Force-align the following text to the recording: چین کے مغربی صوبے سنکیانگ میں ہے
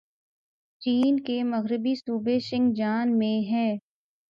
چین 0.81 1.19
کے 1.19 1.41
مغربی 1.43 1.93
صوبے 1.95 2.39
سنکیانگ 2.39 3.17
میں 3.17 3.37
ہے 3.51 3.69